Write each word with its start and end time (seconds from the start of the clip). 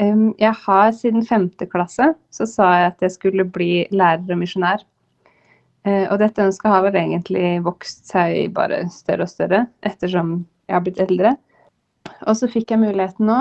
Jeg 0.00 0.56
har 0.64 0.92
siden 0.96 1.26
femte 1.28 1.66
klasse 1.68 2.14
så 2.32 2.46
sa 2.48 2.70
jeg 2.78 2.92
at 2.94 3.02
jeg 3.04 3.12
skulle 3.18 3.44
bli 3.44 3.84
lærer 3.92 4.32
og 4.32 4.40
misjonær. 4.40 4.84
Uh, 5.80 6.06
og 6.12 6.18
dette 6.20 6.44
ønsket 6.44 6.68
har 6.68 6.82
vel 6.84 6.96
egentlig 7.00 7.60
vokst 7.64 8.10
seg 8.10 8.50
bare 8.56 8.82
større 8.92 9.24
og 9.24 9.32
større 9.32 9.60
ettersom 9.86 10.34
jeg 10.68 10.76
har 10.76 10.82
blitt 10.84 11.00
eldre. 11.00 11.34
Og 12.28 12.36
så 12.36 12.48
fikk 12.52 12.74
jeg 12.74 12.82
muligheten 12.82 13.28
nå, 13.28 13.38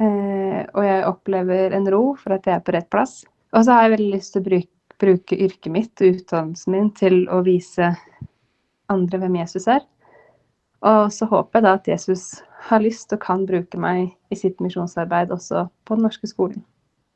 uh, 0.00 0.60
og 0.74 0.82
jeg 0.84 1.06
opplever 1.08 1.76
en 1.76 1.88
ro 1.92 2.02
for 2.20 2.36
at 2.36 2.48
jeg 2.48 2.58
er 2.58 2.66
på 2.66 2.76
rett 2.76 2.90
plass. 2.92 3.22
Og 3.56 3.64
så 3.64 3.76
har 3.76 3.86
jeg 3.86 3.94
veldig 3.96 4.10
lyst 4.18 4.36
til 4.36 4.42
å 4.42 4.48
bruke, 4.50 4.74
bruke 5.00 5.40
yrket 5.46 5.72
mitt 5.72 6.04
og 6.04 6.20
utdannelsen 6.20 6.76
min 6.76 6.92
til 6.96 7.22
å 7.32 7.40
vise 7.46 7.88
andre 8.92 9.22
hvem 9.22 9.40
Jesus 9.40 9.68
er. 9.70 9.84
Og 10.84 11.08
så 11.12 11.28
håper 11.28 11.60
jeg 11.60 11.66
da 11.66 11.74
at 11.76 11.88
Jesus 11.88 12.24
har 12.68 12.82
lyst 12.84 13.12
og 13.14 13.22
kan 13.22 13.46
bruke 13.48 13.78
meg 13.80 14.10
i 14.30 14.38
sitt 14.38 14.60
misjonsarbeid 14.60 15.32
også 15.34 15.68
på 15.86 15.96
den 15.96 16.06
norske 16.08 16.28
skolen. 16.30 16.62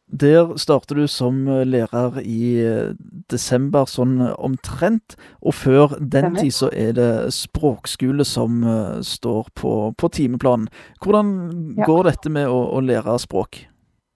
Der 0.05 0.53
starter 0.61 0.99
du 1.01 1.07
som 1.09 1.47
lærer 1.49 2.19
i 2.21 2.61
eh, 2.61 2.93
desember, 3.33 3.89
sånn 3.89 4.19
omtrent. 4.37 5.17
Og 5.41 5.57
før 5.57 5.95
den 5.99 6.37
tid 6.37 6.53
så 6.55 6.69
er 6.77 6.93
det 6.99 7.11
språkskole 7.35 8.27
som 8.29 8.61
står 9.01 9.49
på, 9.57 9.73
på, 9.97 10.11
timeplanen. 10.13 10.69
Hvordan 11.01 11.33
ja. 11.79 11.89
går 11.89 12.11
dette 12.11 12.35
med 12.37 12.53
å, 12.53 12.61
å, 12.77 12.85
lære 12.85 13.17
språk? 13.25 13.65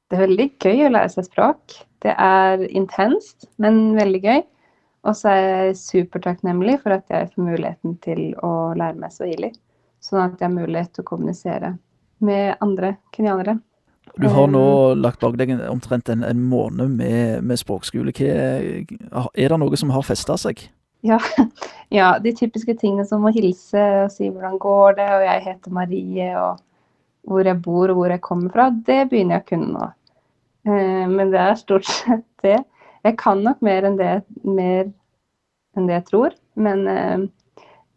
Det 0.08 0.18
er 0.18 0.26
veldig 0.26 0.48
gøy 0.60 0.86
å 0.86 0.92
lære 0.92 1.14
seg 1.16 1.30
språk. 1.30 1.80
Det 2.04 2.12
er 2.14 2.62
intenst, 2.68 3.48
men 3.56 3.96
veldig 3.96 4.22
gøy. 4.22 4.44
Og 5.08 5.16
så 5.16 5.32
er 5.32 5.46
jeg 5.46 5.78
supertakknemlig 5.80 6.78
for 6.82 6.98
at 6.98 7.08
jeg 7.12 7.30
får 7.32 7.48
muligheten 7.48 7.96
til 8.04 8.22
å 8.44 8.74
lære 8.76 8.98
meg 9.00 9.14
swahili. 9.14 9.50
Sånn 10.04 10.22
at 10.22 10.38
jeg 10.38 10.46
har 10.46 10.54
mulighet 10.54 10.92
til 10.94 11.04
å 11.04 11.08
kommunisere 11.08 11.72
med 12.24 12.56
andre 12.64 12.96
kenyanere. 13.14 13.58
Du 14.18 14.26
har 14.32 14.48
nå 14.50 14.62
um, 14.92 14.98
lagt 14.98 15.20
bak 15.22 15.36
deg 15.38 15.52
omtrent 15.68 16.08
en, 16.10 16.24
en 16.26 16.40
måned 16.50 16.90
med, 16.98 17.44
med 17.46 17.60
språkskole. 17.60 18.14
Hva, 18.14 19.28
er 19.34 19.52
det 19.52 19.58
noe 19.60 19.78
som 19.78 19.92
har 19.94 20.06
festa 20.06 20.38
seg? 20.40 20.64
Ja, 21.06 21.18
ja, 21.98 22.08
de 22.22 22.32
typiske 22.34 22.74
tingene 22.80 23.06
som 23.06 23.26
å 23.26 23.34
hilse 23.34 23.84
og 24.04 24.14
si 24.14 24.30
hvordan 24.30 24.58
går 24.62 24.98
det, 24.98 25.10
og 25.14 25.26
jeg 25.28 25.44
heter 25.44 25.76
Marie, 25.76 26.32
og 26.40 26.58
hvor 27.28 27.46
jeg 27.46 27.62
bor 27.62 27.92
og 27.92 28.00
hvor 28.00 28.14
jeg 28.14 28.24
kommer 28.24 28.54
fra, 28.54 28.68
det 28.72 29.04
begynner 29.10 29.38
jeg 29.38 29.46
å 29.46 29.50
kunne 29.52 29.70
nå. 29.76 29.90
Eh, 30.68 31.04
men 31.12 31.34
det 31.34 31.44
er 31.44 31.60
stort 31.60 31.86
sett 32.00 32.26
det. 32.42 32.58
Jeg 33.06 33.18
kan 33.20 33.44
nok 33.44 33.62
mer 33.64 33.86
enn 33.86 34.00
det, 34.00 34.14
mer 34.42 34.88
enn 35.78 35.86
det 35.86 36.00
jeg 36.00 36.08
tror, 36.08 36.34
men 36.58 36.86
eh, 36.90 37.28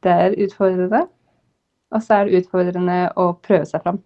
det 0.06 0.18
er 0.28 0.38
utfordrende. 0.46 1.08
Og 1.92 2.04
så 2.04 2.18
er 2.18 2.28
det 2.28 2.42
utfordrende 2.42 2.98
å 3.20 3.32
prøve 3.44 3.68
seg 3.68 3.84
fram. 3.84 4.00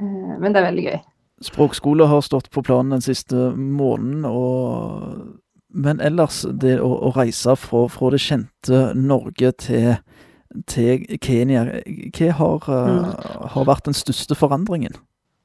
Eh, 0.00 0.34
men 0.40 0.52
det 0.52 0.60
er 0.60 0.68
veldig 0.68 0.86
gøy. 0.88 1.00
Språkskole 1.44 2.06
har 2.08 2.22
stått 2.24 2.50
på 2.54 2.62
planen 2.64 2.94
den 2.94 3.04
siste 3.04 3.50
måneden, 3.56 4.24
og, 4.28 5.40
men 5.74 6.02
ellers, 6.02 6.44
det 6.62 6.76
å, 6.80 6.92
å 7.08 7.10
reise 7.16 7.56
fra, 7.58 7.84
fra, 7.90 8.12
det 8.14 8.22
kjente 8.22 8.84
Norge 8.98 9.50
til, 9.60 9.90
til 10.70 11.02
Kenya, 11.18 11.66
hva 12.14 12.30
har, 12.38 12.70
mm. 12.70 13.10
har, 13.56 13.66
vært 13.66 13.90
den 13.90 13.98
største 13.98 14.38
forandringen? 14.38 14.94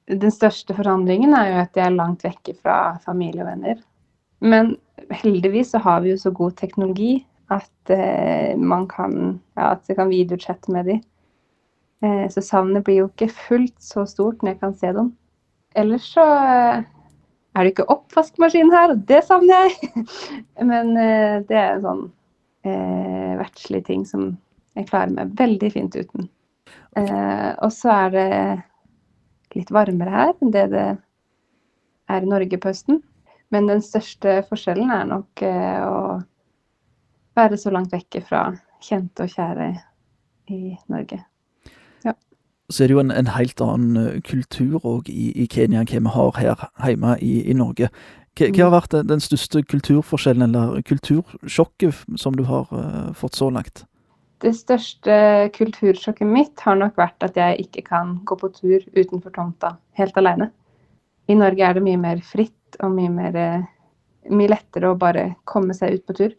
Den 0.10 0.34
største 0.34 0.74
forandringen 0.78 1.34
er 1.38 1.50
jo 1.52 1.58
at 1.66 1.78
jeg 1.78 1.86
er 1.86 1.98
langt 1.98 2.24
vekke 2.26 2.56
fra 2.62 2.78
familie 3.06 3.44
og 3.44 3.50
venner. 3.52 3.82
Men 4.40 4.76
heldigvis 5.20 5.74
så 5.74 5.82
har 5.84 6.02
vi 6.06 6.14
jo 6.14 6.22
så 6.22 6.32
god 6.34 6.56
teknologi 6.58 7.20
at 7.54 7.94
eh, 7.94 8.54
man 8.58 8.86
kan 8.90 9.40
ja, 9.58 9.74
at 9.74 9.90
jeg 9.90 9.98
kan 9.98 10.10
videochatte 10.14 10.74
med 10.74 10.90
dem. 10.90 11.02
Eh, 12.06 12.28
så 12.32 12.44
savnet 12.44 12.86
blir 12.88 13.02
jo 13.02 13.10
ikke 13.10 13.32
fullt 13.48 13.76
så 13.84 14.06
stort 14.08 14.44
når 14.44 14.56
jeg 14.56 14.62
kan 14.62 14.78
se 14.80 14.94
dem. 14.96 15.12
Ellers 15.80 16.08
så 16.14 16.24
eh, 16.24 16.86
er 17.56 17.66
det 17.66 17.74
ikke 17.74 17.90
oppvaskmaskin 17.92 18.72
her, 18.74 18.94
og 18.94 19.04
det 19.10 19.24
savner 19.28 19.68
jeg. 19.68 20.06
Men 20.72 20.96
eh, 20.98 21.42
det 21.50 21.60
er 21.60 21.76
en 21.76 21.86
sånn 21.86 22.06
eh, 22.68 23.36
verdslig 23.42 23.84
ting 23.90 24.06
som 24.08 24.32
jeg 24.78 24.88
klarer 24.90 25.14
meg 25.16 25.36
veldig 25.40 25.72
fint 25.74 25.98
uten. 26.00 26.30
Eh, 26.98 27.52
og 27.60 27.72
så 27.76 27.92
er 28.08 28.16
det 28.16 28.30
litt 29.58 29.72
varmere 29.74 30.14
her 30.14 30.34
enn 30.38 30.54
det 30.54 30.68
det 30.74 30.88
er 32.10 32.26
i 32.26 32.30
Norge 32.30 32.58
på 32.58 32.72
høsten. 32.72 33.04
Men 33.54 33.70
den 33.70 33.82
største 33.82 34.40
forskjellen 34.50 34.94
er 34.94 35.08
nok 35.10 35.44
eh, 35.46 35.82
å 35.84 36.20
være 37.38 37.58
så 37.58 37.74
langt 37.74 37.94
vekke 37.94 38.22
fra 38.26 38.48
kjente 38.84 39.26
og 39.26 39.34
kjære 39.34 39.72
i 40.54 40.62
Norge. 40.90 41.24
Ja. 42.06 42.16
Så 42.70 42.84
er 42.84 42.90
det 42.90 42.98
jo 42.98 43.04
en, 43.04 43.12
en 43.12 43.34
helt 43.34 43.62
annen 43.66 43.98
eh, 43.98 44.22
kultur 44.22 44.80
òg 44.86 45.10
i, 45.10 45.32
i, 45.34 45.48
Kenya 45.50 45.82
enn 45.82 46.10
hva 46.10 46.30
vi 46.30 46.46
har 46.46 46.66
her 46.78 46.92
hjemme 46.92 47.18
i, 47.26 47.40
i 47.50 47.58
Norge. 47.58 47.90
Hva, 48.38 48.50
hva, 48.54 48.66
har 48.68 48.76
vært 48.78 48.98
den 49.10 49.24
største 49.24 49.64
kulturforskjellen, 49.68 50.46
eller 50.48 50.84
kultursjokket, 50.88 52.06
som 52.22 52.38
du 52.38 52.46
har 52.48 52.70
uh, 52.72 53.10
fått 53.18 53.36
så 53.36 53.50
langt? 53.52 53.84
Det 54.40 54.54
største 54.56 55.50
kultursjokket 55.58 56.28
mitt 56.28 56.62
har 56.64 56.78
nok 56.80 56.96
vært 57.00 57.26
at 57.26 57.36
jeg 57.36 57.66
ikke 57.66 57.84
kan 57.90 58.14
gå 58.24 58.38
på 58.40 58.52
tur 58.56 58.86
utenfor 58.96 59.34
tomta 59.36 59.74
helt 60.00 60.16
alene. 60.22 60.48
I 61.28 61.36
Norge 61.36 61.66
er 61.66 61.76
det 61.76 61.84
mye 61.84 62.00
mer 62.00 62.22
fritt 62.24 62.80
og 62.80 62.94
mye, 62.96 63.12
mer, 63.12 63.36
eh, 63.36 63.66
mye 64.32 64.54
lettere 64.54 64.94
å 64.94 64.98
bare 64.98 65.34
komme 65.44 65.76
seg 65.76 65.98
ut 65.98 66.06
på 66.08 66.16
tur. 66.22 66.38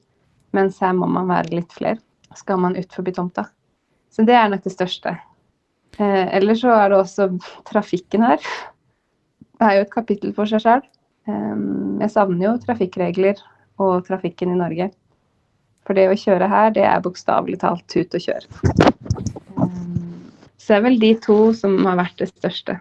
Mens 0.56 0.80
her 0.80 0.96
må 0.96 1.06
man 1.12 1.28
være 1.28 1.52
litt 1.58 1.74
flere. 1.76 2.00
Skal 2.34 2.58
man 2.62 2.78
ut 2.78 2.94
forbi 2.94 3.12
tomta. 3.12 3.44
Så 4.10 4.24
det 4.26 4.34
er 4.38 4.48
nok 4.48 4.64
det 4.64 4.72
største. 4.72 5.14
Eh, 5.98 6.36
Eller 6.36 6.54
så 6.54 6.72
er 6.74 6.88
det 6.88 6.98
også 6.98 7.28
trafikken 7.68 8.22
her. 8.22 8.38
Det 9.60 9.68
er 9.68 9.76
jo 9.76 9.86
et 9.86 9.94
kapittel 9.94 10.34
for 10.36 10.50
seg 10.50 10.62
sjøl. 10.64 10.84
Eh, 11.28 11.56
jeg 12.00 12.12
savner 12.14 12.46
jo 12.46 12.58
trafikkregler 12.64 13.40
og 13.80 14.06
trafikken 14.06 14.54
i 14.54 14.60
Norge. 14.60 14.90
For 15.86 15.96
det 15.96 16.10
å 16.10 16.18
kjøre 16.18 16.48
her, 16.48 16.70
det 16.76 16.84
er 16.86 17.02
bokstavelig 17.02 17.60
talt 17.62 17.84
tut 17.90 18.14
og 18.14 18.22
kjør. 18.22 18.46
Så 20.60 20.70
det 20.70 20.76
er 20.76 20.86
vel 20.86 21.00
de 21.02 21.14
to 21.18 21.38
som 21.56 21.80
har 21.88 21.98
vært 21.98 22.20
det 22.20 22.30
største. 22.30 22.78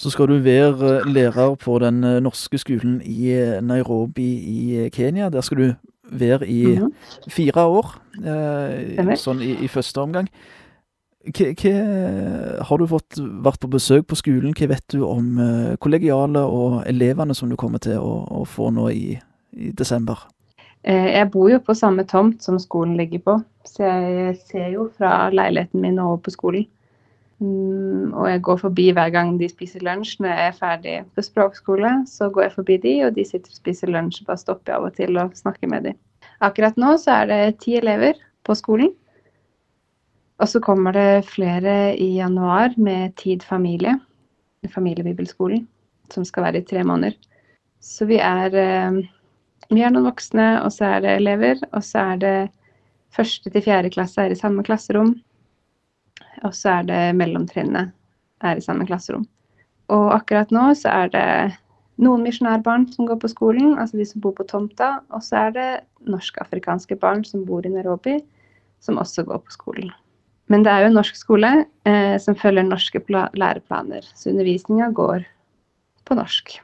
Så 0.00 0.10
skal 0.10 0.26
du 0.26 0.40
være 0.42 1.04
lærer 1.06 1.54
på 1.62 1.76
den 1.78 2.00
norske 2.24 2.58
skolen 2.58 2.96
i 3.06 3.30
Nairobi 3.62 4.30
i 4.50 4.88
Kenya. 4.90 5.28
Der 5.30 5.44
skal 5.46 5.60
du 5.60 5.68
være 6.10 6.48
i 6.48 6.64
mm 6.64 6.84
-hmm. 6.84 7.30
fire 7.30 7.64
år, 7.64 7.86
eh, 8.24 9.16
sånn 9.16 9.42
i, 9.42 9.64
i, 9.64 9.68
første 9.68 10.00
omgang. 10.00 10.28
Hva, 11.24 11.72
har 12.68 12.78
du 12.80 12.86
fått 12.90 13.16
vært 13.16 13.62
på 13.62 13.70
besøk 13.72 14.10
på 14.10 14.18
skolen? 14.20 14.52
Hva 14.52 14.68
vet 14.74 14.84
du 14.92 15.00
om 15.06 15.38
kollegialet 15.80 15.80
kollegiale 15.80 16.44
og 16.44 16.82
elevene 16.86 17.34
som 17.34 17.48
du 17.48 17.56
kommer 17.56 17.80
til 17.80 17.98
å, 17.98 18.42
å 18.42 18.44
få 18.44 18.70
nå 18.74 18.90
i, 18.92 19.16
i 19.56 19.72
desember? 19.72 20.26
Jeg 20.84 21.30
bor 21.32 21.48
jo 21.48 21.62
på 21.64 21.72
samme 21.72 22.04
tomt 22.04 22.42
som 22.44 22.58
skolen 22.60 22.98
ligger 23.00 23.22
på, 23.24 23.38
så 23.64 23.86
jeg 23.88 24.34
ser 24.44 24.66
jo 24.74 24.90
fra 24.98 25.30
leiligheten 25.32 25.80
min 25.80 25.98
over 26.02 26.20
på 26.26 26.34
skolen. 26.34 26.66
Mm, 27.42 28.12
og 28.14 28.28
jeg 28.30 28.42
går 28.46 28.58
forbi 28.60 28.84
hver 28.94 29.10
gang 29.12 29.34
de 29.40 29.48
spiser 29.50 29.82
lunsj 29.84 30.20
når 30.22 30.30
jeg 30.30 30.48
er 30.50 30.58
ferdig 30.58 30.96
på 31.16 31.24
språkskole. 31.24 31.94
Så 32.08 32.28
går 32.32 32.46
jeg 32.46 32.54
forbi 32.58 32.76
de, 32.82 32.94
og 33.06 33.16
de 33.16 33.24
sitter 33.26 33.50
og 33.50 33.62
spiser 33.62 33.92
lunsj. 33.92 34.22
Bare 34.28 34.40
stopper 34.40 34.72
jeg 34.74 34.80
av 34.80 34.88
og 34.88 34.98
til 34.98 35.18
og 35.20 35.38
snakker 35.38 35.72
med 35.72 35.88
de. 35.88 35.94
Akkurat 36.44 36.78
nå 36.80 36.94
så 37.00 37.22
er 37.22 37.32
det 37.32 37.40
ti 37.64 37.78
elever 37.80 38.20
på 38.44 38.56
skolen. 38.58 38.92
Og 40.42 40.50
så 40.50 40.60
kommer 40.60 40.92
det 40.92 41.26
flere 41.30 41.94
i 42.00 42.16
januar 42.16 42.74
med 42.76 43.14
Tid 43.20 43.42
familie, 43.46 43.94
familiebibelskolen, 44.74 45.66
som 46.10 46.24
skal 46.26 46.48
være 46.48 46.62
i 46.62 46.66
tre 46.66 46.82
måneder. 46.84 47.14
Så 47.80 48.08
vi 48.08 48.18
er, 48.18 48.54
eh, 48.54 49.02
vi 49.70 49.82
er 49.82 49.90
noen 49.90 50.08
voksne, 50.08 50.64
og 50.64 50.72
så 50.72 50.96
er 50.96 51.00
det 51.00 51.16
elever. 51.20 51.60
Og 51.72 51.82
så 51.84 52.14
er 52.14 52.16
det 52.16 52.50
første 53.14 53.50
til 53.50 53.62
fjerde 53.62 53.92
klasse 53.94 54.24
er 54.24 54.32
i 54.32 54.38
samme 54.38 54.64
klasserom. 54.64 55.14
Og 56.42 56.52
så 56.52 56.80
er 56.80 56.82
det 56.82 57.16
mellomtrinnet 57.16 57.92
er 58.42 58.56
i 58.56 58.64
samme 58.64 58.86
klasserom. 58.86 59.28
Og 59.88 60.14
akkurat 60.14 60.50
nå 60.50 60.72
så 60.74 60.88
er 60.88 61.08
det 61.12 61.28
noen 62.02 62.24
misjonærbarn 62.26 62.88
som 62.92 63.06
går 63.06 63.20
på 63.22 63.30
skolen, 63.30 63.78
altså 63.78 64.00
de 64.00 64.06
som 64.08 64.20
bor 64.20 64.32
på 64.32 64.46
tomta. 64.50 64.98
Og 65.10 65.22
så 65.22 65.46
er 65.46 65.50
det 65.54 65.68
norsk-afrikanske 66.10 66.98
barn 66.98 67.24
som 67.24 67.44
bor 67.44 67.64
i 67.64 67.72
Nairobi, 67.72 68.18
som 68.80 68.98
også 68.98 69.24
går 69.28 69.44
på 69.44 69.54
skolen. 69.54 69.92
Men 70.52 70.64
det 70.64 70.72
er 70.72 70.84
jo 70.84 70.90
en 70.90 70.98
norsk 70.98 71.16
skole 71.16 71.50
eh, 71.88 72.16
som 72.20 72.36
følger 72.36 72.66
norske 72.66 73.00
læreplaner, 73.08 74.04
så 74.14 74.30
undervisninga 74.30 74.90
går 74.92 75.24
på 76.04 76.16
norsk. 76.18 76.58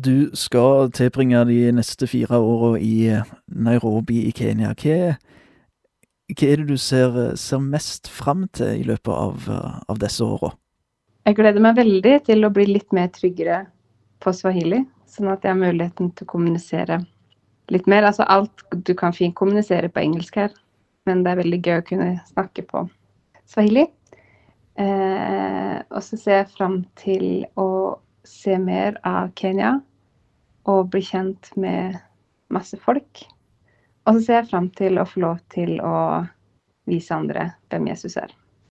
Du 0.00 0.30
skal 0.34 0.90
tilbringe 0.96 1.44
de 1.44 1.72
neste 1.76 2.06
fire 2.08 2.38
åra 2.38 2.78
i 2.80 3.20
Nairobi 3.46 4.24
i 4.28 4.32
Kenya. 4.32 4.72
Hva 4.72 5.18
hva 6.30 6.46
er 6.46 6.60
det 6.60 6.68
du 6.68 6.78
ser, 6.78 7.16
ser 7.34 7.58
mest 7.58 8.06
fram 8.08 8.44
til 8.54 8.84
i 8.84 8.86
løpet 8.86 9.10
av, 9.10 9.48
av 9.90 9.98
disse 9.98 10.22
åra? 10.22 10.52
Jeg 11.26 11.36
gleder 11.36 11.62
meg 11.62 11.76
veldig 11.76 12.12
til 12.28 12.46
å 12.46 12.52
bli 12.54 12.68
litt 12.70 12.94
mer 12.96 13.10
tryggere 13.12 13.64
på 14.22 14.32
swahili, 14.36 14.84
sånn 15.10 15.32
at 15.32 15.42
jeg 15.44 15.52
har 15.52 15.58
muligheten 15.58 16.12
til 16.14 16.28
å 16.28 16.30
kommunisere 16.30 17.00
litt 17.74 17.90
mer. 17.90 18.06
Altså 18.06 18.26
alt 18.30 18.64
Du 18.70 18.94
kan 18.94 19.12
fint 19.16 19.34
kommunisere 19.34 19.90
på 19.90 20.04
engelsk 20.04 20.38
her, 20.38 20.54
men 21.06 21.24
det 21.24 21.32
er 21.32 21.42
veldig 21.42 21.60
gøy 21.66 21.76
å 21.80 21.86
kunne 21.90 22.10
snakke 22.30 22.64
på 22.70 22.86
swahili. 23.50 23.86
Eh, 24.80 25.76
og 25.90 26.02
så 26.06 26.16
ser 26.16 26.42
jeg 26.42 26.52
fram 26.54 26.80
til 27.00 27.44
å 27.60 27.98
se 28.26 28.56
mer 28.60 28.98
av 29.06 29.32
Kenya 29.38 29.78
og 30.70 30.90
bli 30.92 31.02
kjent 31.04 31.50
med 31.60 31.98
masse 32.52 32.78
folk. 32.80 33.24
Og 34.06 34.16
så 34.16 34.22
ser 34.26 34.38
jeg 34.40 34.50
fram 34.52 34.70
til 34.78 35.00
å 35.00 35.08
få 35.08 35.24
lov 35.26 35.40
til 35.52 35.76
å 35.84 35.96
vise 36.90 37.14
andre 37.14 37.50
hvem 37.70 37.90
Jesus 37.90 38.16
er. 38.20 38.32